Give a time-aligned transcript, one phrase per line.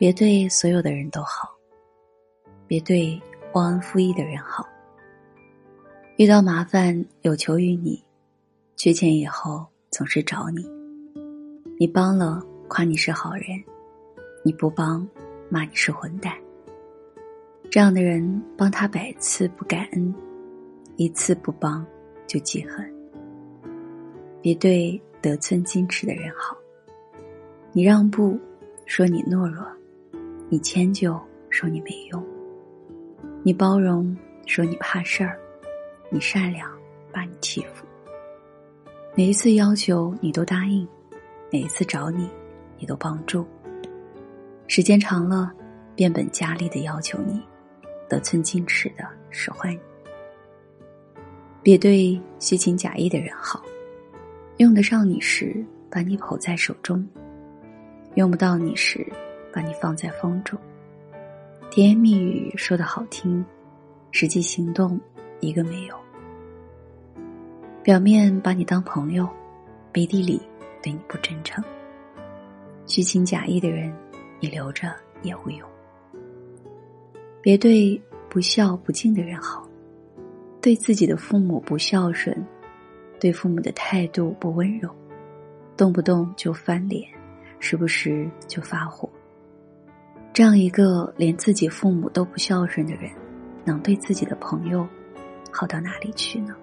[0.00, 1.54] 别对所有的人都好，
[2.66, 3.20] 别对
[3.52, 4.66] 忘恩负义的人好。
[6.16, 8.02] 遇到麻烦有求于你，
[8.76, 10.66] 缺钱以后总是找你，
[11.78, 13.44] 你帮了夸你是好人，
[14.42, 15.06] 你不帮
[15.50, 16.32] 骂你是混蛋。
[17.70, 20.14] 这样的人，帮他百次不感恩，
[20.96, 21.86] 一次不帮
[22.26, 22.90] 就记恨。
[24.40, 26.56] 别对得寸进尺的人好，
[27.70, 28.40] 你让步
[28.86, 29.62] 说你懦弱，
[30.52, 31.16] 你迁就
[31.48, 32.20] 说你没用，
[33.44, 35.38] 你包容说你怕事儿，
[36.10, 36.68] 你善良
[37.12, 37.86] 把你欺负。
[39.14, 40.84] 每一次要求你都答应，
[41.52, 42.28] 每一次找你
[42.78, 43.46] 你都帮助，
[44.66, 45.52] 时间长了，
[45.94, 47.40] 变本加厉的要求你。
[48.08, 49.78] 得寸进尺的使唤你，
[51.62, 53.62] 别对虚情假意的人好。
[54.56, 57.00] 用得上你时，把你捧在手中；
[58.16, 59.06] 用不到你时，
[59.52, 60.58] 把你放在风中。
[61.70, 63.44] 甜言蜜语说的好听，
[64.10, 65.00] 实际行动
[65.40, 65.94] 一个没有。
[67.82, 69.28] 表面把你当朋友，
[69.92, 70.40] 背地里
[70.82, 71.62] 对你不真诚。
[72.86, 73.94] 虚情假意的人，
[74.40, 75.68] 你留着也无用。
[77.40, 79.66] 别对不孝不敬的人好，
[80.60, 82.36] 对自己的父母不孝顺，
[83.18, 84.94] 对父母的态度不温柔，
[85.76, 87.08] 动不动就翻脸，
[87.60, 89.08] 时不时就发火。
[90.40, 93.10] 这样一个连自己父母都不孝顺的人，
[93.62, 94.88] 能对自己的朋友
[95.52, 96.56] 好到哪里去呢？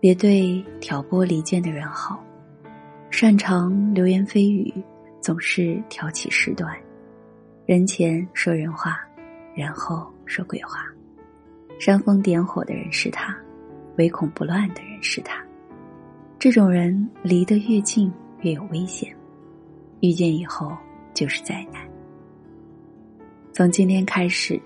[0.00, 2.20] 别对挑拨离间的人好，
[3.10, 4.74] 擅长流言蜚语，
[5.20, 6.68] 总是挑起事端。
[7.64, 8.98] 人前说人话，
[9.54, 10.84] 人后说鬼话，
[11.78, 13.32] 煽风点火的人是他，
[13.98, 15.40] 唯恐不乱的人是他。
[16.40, 19.16] 这种人离得越近越有危险，
[20.00, 20.76] 遇见以后
[21.14, 21.82] 就是灾难。
[23.52, 24.60] 从今天开始，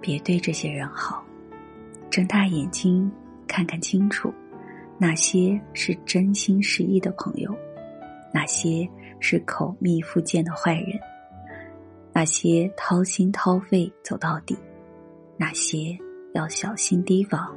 [0.00, 1.24] 别对这些人好，
[2.10, 3.10] 睁大眼睛
[3.48, 4.32] 看看清楚，
[4.98, 7.56] 哪些是真心实意的朋友，
[8.32, 8.88] 哪些
[9.20, 11.00] 是口蜜腹剑的坏人。
[12.12, 14.56] 哪些掏心掏肺走到底，
[15.36, 15.96] 哪些
[16.32, 17.54] 要小心提防，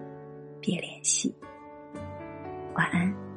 [0.59, 1.33] 别联系。
[2.73, 3.28] 晚安。